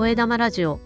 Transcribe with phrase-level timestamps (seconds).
[0.00, 0.80] 声玉ラジオ。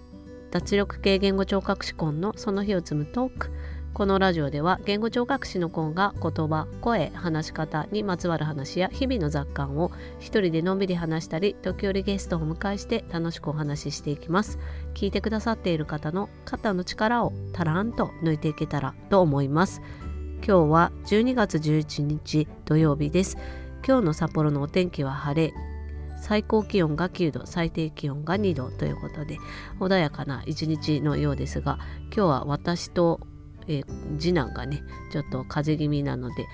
[0.50, 3.52] 脱力系言語聴覚士コンのその日を積むトーク。
[3.92, 14.58] このラジオでは言語聴覚士のコンが言葉声話し方にまつわる話や日々の雑感を一人でのんびり話したり時折ゲストをお迎えして楽しくお話ししていきます。
[14.94, 19.80] 聞いてくださっている方の肩の力をたらんと抜いていけたらと思います。
[20.38, 23.36] 今日は12月11日土曜日です。
[23.86, 25.73] 今日の札幌のお天気は晴れ。
[26.24, 29.36] 最高気温が9度最低気温が2度ということで
[29.78, 33.20] 穏やかな一日のようですが今日は私と
[33.66, 36.46] えー、次男がねちょっと風邪気味なので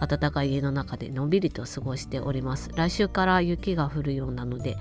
[0.00, 2.70] 暖かい家の中でのんびりと過ごしております。
[2.76, 4.76] 来週から雪が降るようなので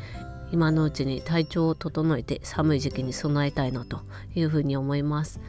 [0.51, 4.01] 今のうちに体調を整えて寒い時期に備えたいなと
[4.35, 5.41] いうふうに思います。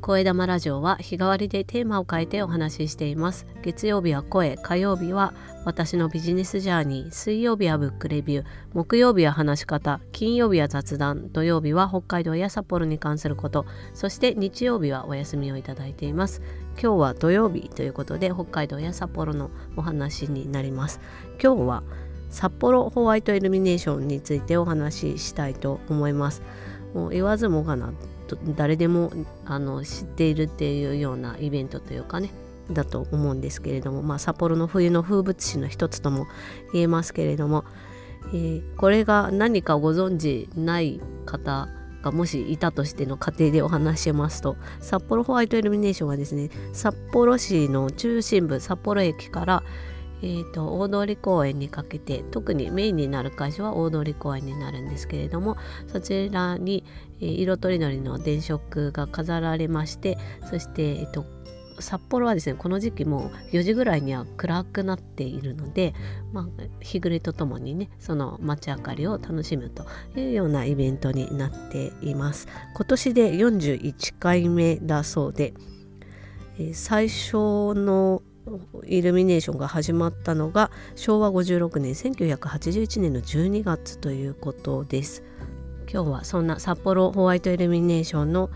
[0.00, 3.46] 声玉ラジオは日替わりでテーマを変えてお話ししています。
[3.62, 7.10] 月曜日は声火曜日は私のビジネスジャーニー。
[7.10, 8.44] 水曜日はブックレビュー。
[8.72, 11.32] 木曜日は話し方金曜日は雑談。
[11.32, 13.66] 土曜日は北海道や札幌に関すること。
[13.94, 16.40] そして日曜日はお休みをいただいています。
[16.80, 21.00] 今日は土曜日ということで北海道や札幌のお話になります。
[21.42, 21.82] 今日は
[22.30, 26.42] 札幌ホワイトイルミネーションについてお話ししたいと思います。
[26.94, 27.92] もう言わずもがな。
[28.56, 29.12] 誰でも
[29.44, 32.30] あの知っているっていうようなイベントというかね
[32.70, 36.26] だと思うんですけれども、まあ、札幌の冬の風物詩の一つとも
[36.72, 37.64] 言えますけれども、
[38.28, 41.68] えー、これが何かご存知ない方
[42.02, 49.62] がもしいたとしての過程でお話しますと札幌ホワイトイルミネーションはですね札幌市の中心部札幌駅から
[50.26, 56.82] えーと、大通公園にかけて特にメインになる会場は大通公園になるんですけれどもそちらに、
[57.20, 60.18] えー、色とりどりの電飾が飾られまして
[60.50, 61.24] そして、えーと
[61.78, 65.94] 札幌はですねこの時期も4時ぐらいには暗くなっているので、
[66.32, 66.46] まあ、
[66.80, 69.84] 日暮れとともにねその街明かりを楽しむと
[70.18, 72.48] いうようなイベントになっています。
[72.74, 75.52] 今年で41回目だそうで、
[76.58, 78.22] えー、最初の
[78.84, 85.22] イルミネーションが始まったのが昭和56年1981年の12月ということです。
[85.92, 88.50] 今日はそんな札幌ホワイトイルミネーションの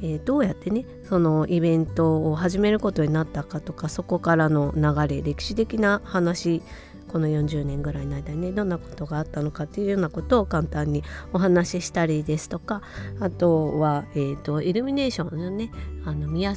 [0.00, 6.62] えー、どうやってねそのイベントを始めることになったかとかそこからの流れ歴史的な話
[7.08, 12.82] この40年ぐらいの間にねどんなことがあったのかっていうようなことを簡単にお話ししたりですとか
[13.18, 15.70] あとは、えーと、イルミネーションのね
[16.04, 16.54] あの見や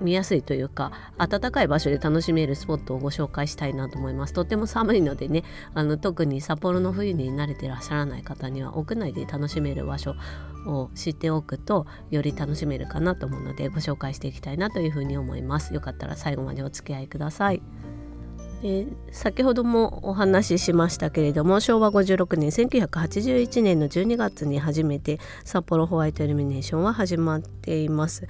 [0.00, 4.32] 見やすいというか暖かい場所で楽しめるスポットをご紹介したいなと思います。
[4.32, 10.14] とても寒いのでねあの特に札幌の冬に慣れてらっしゃらない方には屋内で楽しめる場所
[10.66, 15.72] を知っておくとより楽しめるかなと思うのでご紹介していきたいなというふうに思います。
[15.74, 17.62] よかったら最後までお付き合いください。
[18.62, 28.26] で先ほどもお話ししましたけれども昭和56年1981年の12月に初めて札幌ホワイトイルミネーションは始まっています。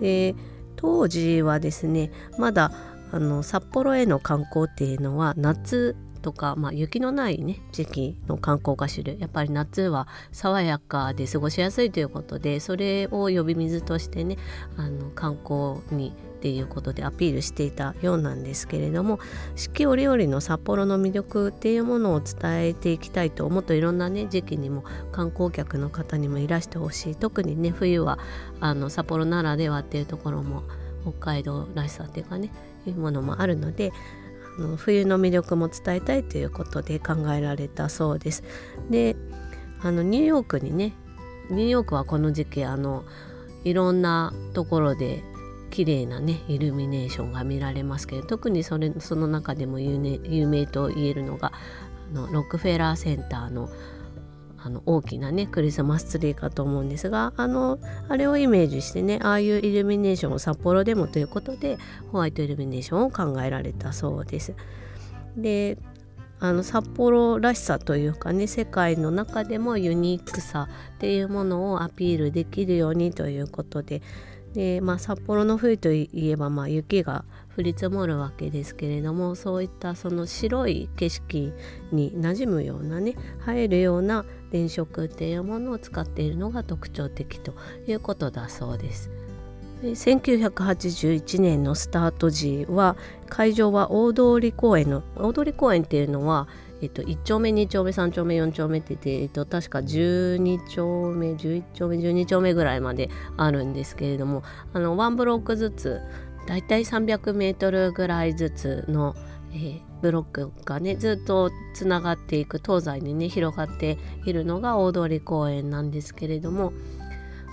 [0.00, 0.34] で
[0.76, 2.72] 当時はですねまだ
[3.12, 9.14] あの札幌への観光っていうのは夏とか、まあ、雪のないね時期の観光が主流。
[9.20, 14.38] やっぱり夏は爽やかで過ごしやすいということでそれを呼び水としてね
[14.78, 19.18] あの観光にっていうことでアピールしていたようなんですけれども
[19.54, 27.16] 四季折々の札幌の魅力っていうものを伝えていきたいともっといろんなね時期にも観光客の方にもいらしてほしい。
[27.16, 28.18] 特にね冬は
[28.60, 30.62] あの札幌ならではっていうところも
[31.02, 32.50] 北海道らしさっていうかね
[32.86, 33.92] いうものもあるので
[34.58, 38.44] の冬の魅力も伝えたいということで考えられたそうです。
[38.90, 39.16] で
[39.80, 40.92] あのニューヨークにね
[41.50, 43.04] ニューヨークはこの時期あの
[43.64, 45.22] いろんなところで
[45.70, 51.52] 綺麗なねイルミネーションが見られますけど特にそれその中でも有,、ね、有名と言えるのが
[52.12, 53.68] あのロックフェラーセンターの
[54.64, 61.76] あの大きなねクリスマスツリーかと思うんですがあのあれをイメージしてねああいうイルミネーションを札幌でもということで
[62.10, 64.54] ホワイトイルミネーションを考えられたそうです。
[65.36, 65.76] で
[66.40, 74.00] あの札幌らしさというかね世界の中でもユニークさっていうものをアピールできるようにということで
[74.54, 77.24] で、まあ、札幌の冬といえば、まあ、雪が
[77.56, 81.52] 降り積もるわけですけれどもそういったその白い景色
[81.92, 83.14] に馴染むようなね
[83.48, 87.54] 映えるような電飾っていうものを使っているのが特徴的と
[87.86, 89.10] いうことだそうです。
[89.82, 92.96] 1981年のスタート時は
[93.28, 96.48] 会場は大通公園の大通公園っていうのは
[96.84, 103.08] えっと、1丁目2丁目3丁目4丁目ってて、えっと、確か12丁目11丁目12丁目ぐらいまで
[103.38, 104.42] あるんですけれども
[104.74, 106.00] あの1ブロックずつ
[106.46, 109.14] だいたい300メートルぐらいずつの、
[109.52, 116.72] えー、ブロックがねずっとつながっていく東西にね広がっているのが大通公園なんですけれども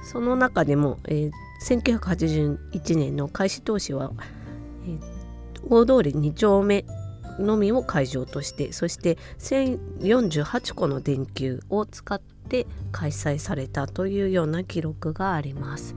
[0.04, 4.12] その中でも、えー、1981年の開始当時は、
[4.86, 5.00] えー、
[5.70, 6.86] 大通り2丁目
[7.40, 15.96] のみを会場としてそして1048個の電球を使って開催されたというような記録があります。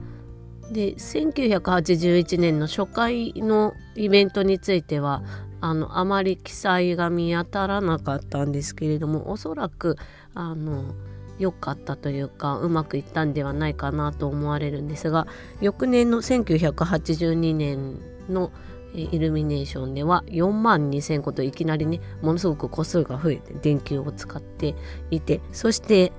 [0.71, 5.23] で1981年の初回のイベントについては
[5.61, 9.97] あのあまり記載が見当たらなかったんですけれどもおそらく
[10.33, 10.93] あの
[11.37, 15.27] 良かったというかうまくいったんではないかなと思われるんですが
[15.61, 18.51] 翌年の1982年の
[18.93, 24.75] イルミネーションでは4万2,000個といきなりねものすごく個数が増えて電球を使って
[25.11, 26.13] いてそして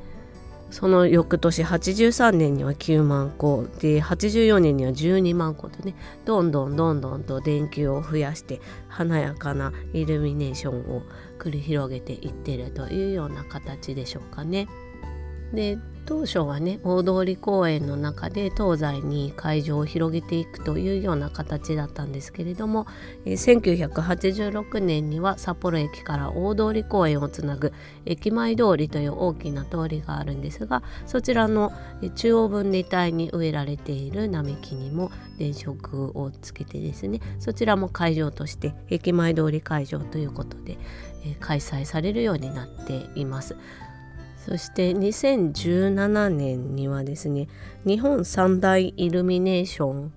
[0.76, 5.94] その翌年83年には9万個で84年には12万個とね
[6.26, 11.00] どんどんどんどんと電球を増やして華やかなイルミネーションを
[11.38, 14.69] 繰り広げていってるというような形でしょうかね。
[15.55, 22.87] で当初はね大通公園の中で東西に会場を広げていくというような形だったんですけれども、
[23.25, 27.73] え1986年には札幌駅から大通公園をつなぐ
[28.05, 31.73] 駅前通りという大きな通りがあるんですがそちらの
[32.14, 40.79] 中央分離帯に植えられている並木にも電飾をつけてですねそちらも会場として駅前通り会場ということで、
[41.25, 43.56] え開催されるようになっています。
[44.46, 47.48] そして2017年にはですね
[47.84, 50.12] 日本三大イルミネーション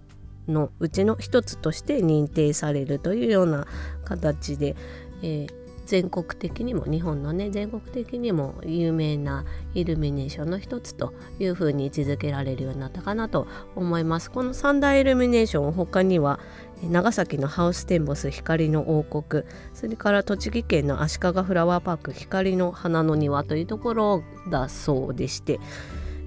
[0.47, 3.67] のうちの一つとして認定されるというような
[4.05, 4.75] 形で、
[5.23, 5.53] えー、
[5.87, 14.29] 全国的にも日本のね全国的にも有名なイルミネーションの一つというふうに位置づけられるようになったかなと思います。
[14.29, 16.39] この三大イルミネーション他には
[16.83, 19.43] 長崎のハウステンボス光の王国。
[19.73, 25.59] それから栃木県の足利フラワーパーク光の花の庭というところだそうでして。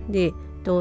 [0.09, 0.33] で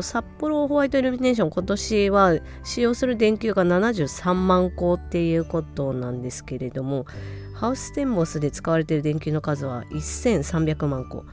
[0.02, 7.08] 札幌ホワイトイルミネーション今年は使用する電球が73万個っていうことなんですけれども
[7.56, 11.26] ハウステンボスで使われている電球の数は1300万個。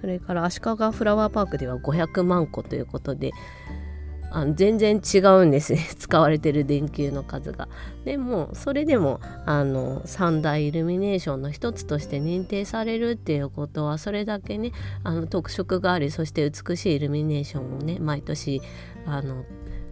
[0.00, 3.30] それから足利フラワーパークでは500万個ということで
[4.34, 7.68] あの全然違うんですね 使われてる電球の数が。
[8.04, 14.72] でもそれでもあの三大イルミネーションの一つとして認定されるっていうことはそれだけね
[15.04, 18.62] あの特色がありそして美しいイルミネーションをね毎年
[19.06, 19.44] あの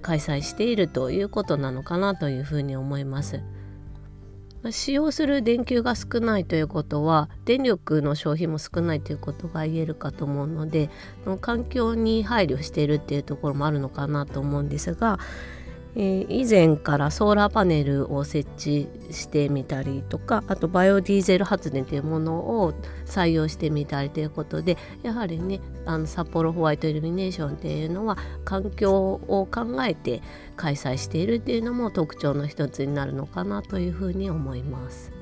[0.02, 3.40] 開催しているということなのかなというふうに思います。
[4.70, 10.90] 使用する電球が少ないということは電力の消費も少ないということが言えるかと思うので
[11.40, 15.18] 環境に配慮しているっていうところもあるのかなと思うんですが
[15.96, 22.72] えー、以前からソーラーパネルを設置してみたりとかあとバイオディーゼル発電というものを
[23.06, 30.22] 採用してみたりということでやはりねあの札幌ホワイトイルミネーションっていうのは環境を考えて
[30.56, 35.12] 開催しているっていうのも特徴の一つになるのかなというふうに思います。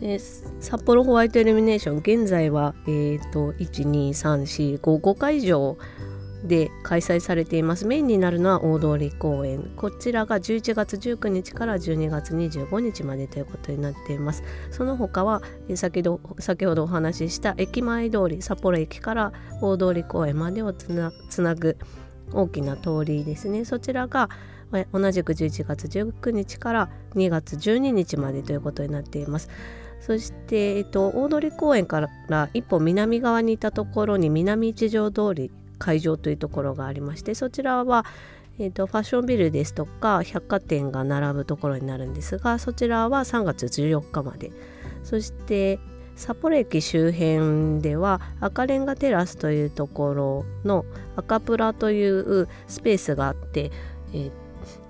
[0.00, 5.78] で札幌ホワイトイルミネーション現在は、えーと、と12345回以上
[6.44, 7.86] で開催されています。
[7.86, 9.70] メインになるのは大通公園。
[9.76, 14.42] こちらが11月19日から12月25日までということになっています。
[14.70, 15.42] その他は
[15.74, 21.76] 先ほど先ほどお話しした駅前通り札幌駅から大通公園までをつなつなぐ
[22.32, 23.64] 大きな通りですね。
[23.64, 24.28] そちらが
[24.92, 29.48] 同じく11月19日から2月12日までということになっています。
[30.00, 38.04] そして、えっと、大通公園から一歩南側にいたところに南一条通り会場というところがありましてそちらは、
[38.58, 44.50] えーと、ファッションビルですとか百貨店が並ぶところになるんですがそちらは3月14日まで。
[45.02, 45.78] そして
[46.16, 53.70] 札幌駅周辺では赤レンガテラスというところの赤プラというスペースがあって、
[54.12, 54.46] えー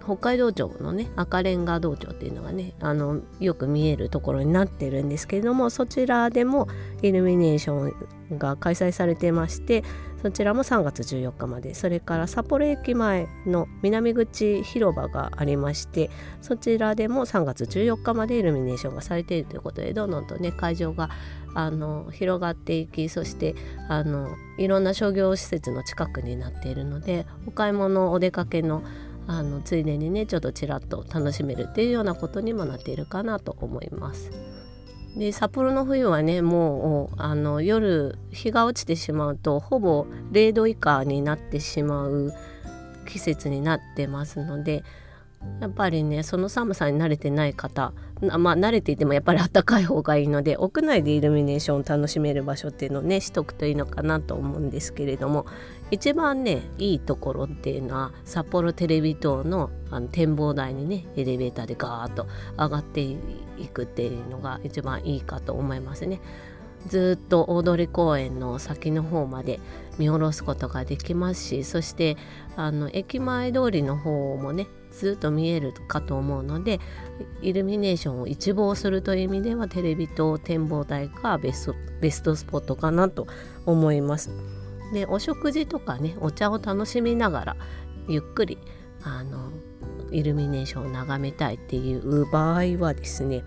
[0.06, 6.68] 北海道庁のね赤レンガ道庁っていうのがねあのよく見えるところになってるんですけれどもそちらでも
[7.02, 7.92] イルミネーショ
[8.32, 9.82] ンが開催されてまして
[10.26, 16.10] そちらも3月14日までそれから札幌駅前の南口広場がありまして
[16.42, 21.10] そちらでも3月14日までイルミネーションがされているということでどんどんとね会場が
[21.54, 23.54] あの広がっていきそして
[23.88, 28.82] あのいろんな商業施設の近くになっているのでお買い物お出かけの
[29.28, 34.55] あのついでにねちょっとちらっと楽しめるっていうようなことにもなっているかなと思います。
[35.16, 42.34] で札幌の冬はねもうあの夜日が落ちてしまうとほぼ0度以下になってしまう
[43.08, 44.84] 季節になってますので
[45.60, 55.46] やっぱりねその寒さに慣れてない方まあ慣れていてもやっぱり暖かい方がいいので屋内でイルミネーションを楽しめる場所っていうのをねしとくといいのかなと思うんですけれども
[55.90, 62.26] 一番ねいいところっていうのは札幌テレビ塔のあの展望台にねエレベーターでガーッと
[62.58, 63.16] 上がってい
[63.72, 66.20] くっていうのが一番いいかと思いますね。
[66.86, 69.60] ずっと大通公園の先の方まで
[69.98, 72.16] 見下ろすことができますしそして
[72.56, 76.80] あの駅前通りの方もねずっと見えるかと思うので
[77.42, 83.26] イルミネーションを一望するという意味ではテレビと展望台がベストベストスポットかなと
[83.64, 84.30] 思います。
[84.92, 87.56] でお食事とかねお茶を楽しみながら
[88.08, 88.58] ゆっくり
[89.02, 89.50] あの
[90.12, 93.42] イルミネーションを眺めたいっていう場合はですね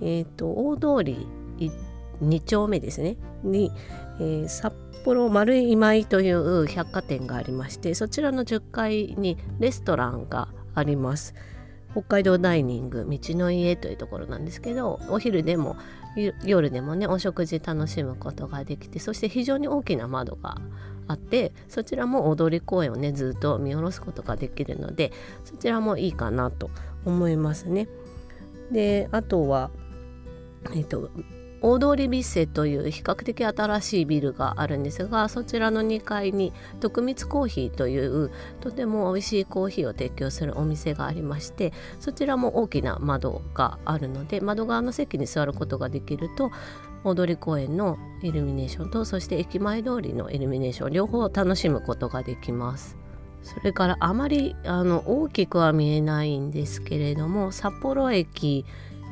[0.00, 1.28] えっ、ー、と大通り
[2.22, 3.72] 2丁目ですねに、
[4.20, 4.72] えー、札
[5.04, 11.34] 幌丸い今井という百貨店がありましてそちらの10階にレストランがあります
[11.92, 15.76] 北海道ダイニング道の家というところなんですけどお昼でも
[16.44, 20.56] 夜でもねお食事楽しむことができてそして非常に大きな窓が
[21.08, 25.12] あってそちらも踊り公園をねずっと見下ろすことができるので
[25.44, 26.70] そちらもいいかなと
[27.04, 27.88] 思いますね。
[28.70, 29.70] であとは
[30.74, 31.10] えっと
[31.62, 46.50] 大通ビッセという比較的新しいビルがあるんですがそちらの2階に徳光コーヒーというとても美味しいコーヒーを提供するお店がありましてそちらも大きな窓があるので窓側の席に座ることができると
[47.04, 52.96] 大通公園のイルミネーションとそして駅前通りのイルミネーション両方楽しむことができます。
[53.42, 58.64] それからあまりあの大きくは見えないんですけれども札幌駅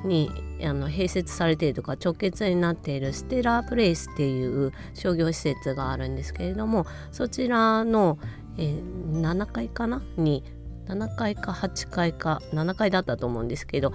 [0.04, 0.30] に
[0.62, 8.18] あの併設されているとか直結になっているステラープレイスっていう商業施設があるんですけれどもそちらの、
[8.56, 10.02] えー、7階かな？
[10.16, 10.44] に
[10.86, 13.92] 7階か8階か7階だったと思うんですけど、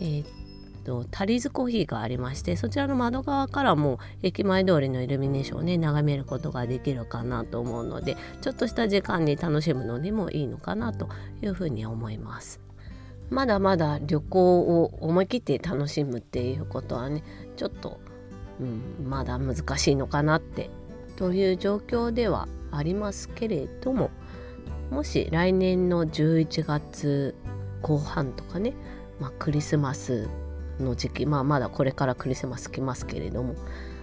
[0.00, 11.08] えー、タリーズコーヒーがありましてそちらの窓側からも駅前通りのイルミネーションをね眺めることができるかなと思うのでちょっとした時間に楽しむのにもいいのかなと
[11.42, 12.65] いうふうに思います。
[13.30, 17.22] まだまだ旅行を思い切って楽しむっていうことはね
[17.56, 18.00] ちょっと、
[18.60, 20.70] うん、まだ難しいのかなって
[21.16, 24.10] という状況ではありますけれども
[24.90, 27.34] もし来年の11月
[27.82, 28.74] 後半とかね、
[29.20, 30.28] まあ、クリスマス
[30.78, 33.54] の時期まあまだこれからクリスマス来ますけれども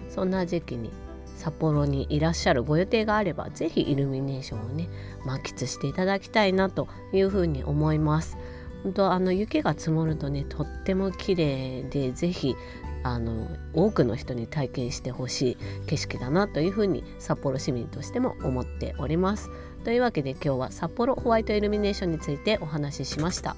[0.10, 0.92] そんな時期に
[1.38, 4.90] 札幌にいらっしゃるご予定があれば是非イルミネーションをね
[5.26, 8.38] 満喫していただきたいなというふうに思います。
[8.84, 12.56] 本当あの雪が積もるとねとっても綺麗でぜひ
[13.04, 19.50] あの多くの人に体験してほしい景色だなというふうに札幌市民としても思っております。
[19.84, 23.56] というわけで今日は札幌ホワイトイルミネーションについてお話ししました。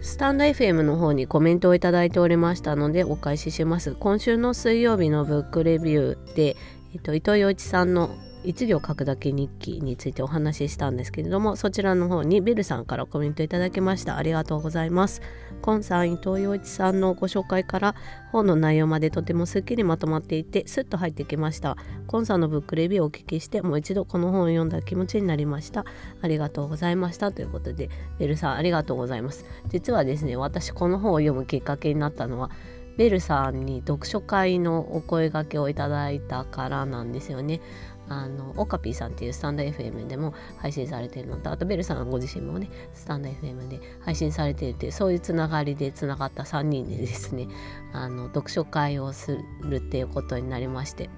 [0.00, 3.96] スタンド FM の方にコメントをいただいておりましたのでお返しします。
[3.98, 6.56] 今週の水曜日のブックレビューで、
[6.94, 8.10] えっと、伊藤洋一さんの
[8.48, 14.16] 1行書くだけ日記についてお話ししたんですけれどもそちらの方にベルさんからコメントいただきました。
[14.16, 15.20] ありがとうございます。
[15.60, 17.94] コンさん伊藤洋一さんのご紹介から
[18.32, 21.76] 本の内容までとてもすっきりまとまっていてスッと入ってきました。
[22.06, 25.84] コンさんのブックレビューをお聞きしてもう一度この本を読んだ気持ちになりました。
[26.22, 29.44] ありがとうございましたということでベルさんありがとうございます。
[29.66, 32.50] 実はですね私この本を読むきっかけになったのは
[32.96, 37.60] ベルさんに読書会のお声がけをいただいたからなんですよね。
[38.08, 47.48] あのオカピーさんっていうスタンド FM でも配信されてるのとあとベルさんご自身もねスタンド FM で配信されているというそういうつながりでつながった3人でですね
[47.92, 51.10] あの読書会をするっていうことになりまして。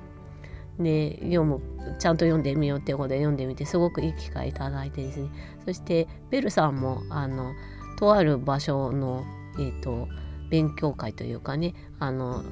[0.79, 1.61] で読む
[1.99, 5.29] ちゃんと読んでみようっていうことで読んでみてすごくいい機会いただいてですね。
[5.67, 7.53] そしてベルさんもあの
[7.99, 9.25] とある場所の
[9.59, 10.09] えっ、ー、と
[10.49, 12.43] 勉強会というかねあの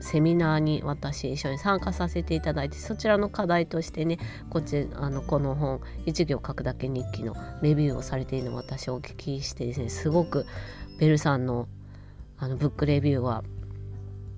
[0.00, 10.46] セミナーに私一緒に参加させていただいてそちらの課題としてねこっちあのこの本「一行書くだけ日記」のレビューをされているのを私お聞きしてですねすごく
[10.98, 11.68] ベルさんの
[12.38, 13.44] あのブックレビューは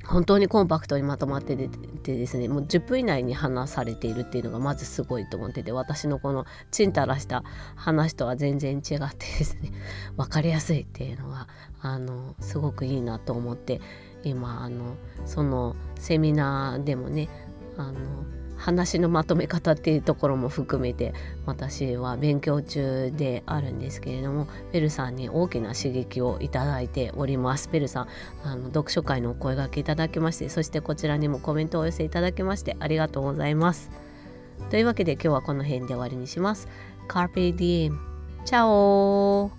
[0.04, 7.44] 本当にコンパクトにまとまっててですねもう10分以内に話されているっていうのがまずすごいと思ってて私のこのちんたらした
[7.76, 9.70] 話とは全然違ってですね
[10.16, 11.46] 分かりやすいっていうのが
[11.80, 13.80] あのすごくいいなと思って
[14.24, 17.28] 今あのそのセミナーでもね
[17.76, 17.98] あの
[18.62, 21.14] 話のまとめ方っていうところも含めて
[21.46, 27.68] 私は勉強中であるんですけれどもベルさんに大きな刺激をいただいております。
[27.72, 28.08] ベルさん
[28.44, 33.90] あの読書会のお声がけいただきましてそしてこちらにもコメントをお寄せいただきましてありがとうございます。
[34.70, 36.68] というわけで今日はこの辺で終わりにします。
[37.08, 37.98] Carpe Diem
[38.44, 39.50] チャオ